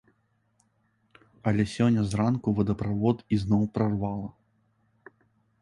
[1.51, 4.29] Але сёння зранку вадаправод ізноў прарвала.